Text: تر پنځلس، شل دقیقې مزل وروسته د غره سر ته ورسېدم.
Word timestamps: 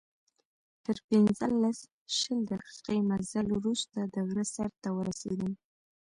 تر 0.83 0.97
پنځلس، 1.07 1.79
شل 2.17 2.39
دقیقې 2.51 2.99
مزل 3.09 3.47
وروسته 3.57 3.99
د 4.13 4.15
غره 4.27 4.45
سر 4.55 4.69
ته 4.81 4.89
ورسېدم. 4.97 5.51